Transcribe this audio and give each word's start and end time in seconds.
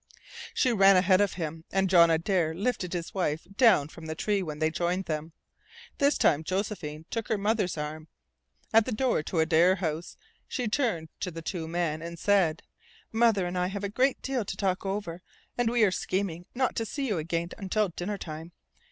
She 0.55 0.73
ran 0.73 0.97
ahead 0.97 1.21
of 1.21 1.33
him, 1.33 1.63
and 1.71 1.87
John 1.87 2.09
Adare 2.09 2.55
lifted 2.55 2.91
his 2.91 3.13
wife 3.13 3.45
down 3.55 3.87
from 3.87 4.07
the 4.07 4.15
tree 4.15 4.41
when 4.41 4.57
they 4.57 4.71
joined 4.71 5.05
them. 5.05 5.33
This 5.99 6.17
time 6.17 6.43
Josephine 6.43 7.05
took 7.11 7.27
her 7.27 7.37
mother's 7.37 7.77
arm. 7.77 8.07
At 8.73 8.85
the 8.85 8.91
door 8.91 9.21
to 9.21 9.37
Adare 9.41 9.75
House 9.75 10.17
she 10.47 10.67
turned 10.67 11.09
to 11.19 11.29
the 11.29 11.43
two 11.43 11.67
men, 11.67 12.01
and 12.01 12.17
said: 12.17 12.63
"Mother 13.11 13.45
and 13.45 13.55
I 13.55 13.67
have 13.67 13.83
a 13.83 13.89
great 13.89 14.19
deal 14.23 14.43
to 14.43 14.57
talk 14.57 14.87
over, 14.87 15.21
and 15.55 15.69
we 15.69 15.83
are 15.83 15.91
scheming 15.91 16.47
not 16.55 16.75
to 16.77 16.85
see 16.87 17.05
you 17.07 17.19
again 17.19 17.49
until 17.59 17.89
dinner 17.89 18.17
time. 18.17 18.53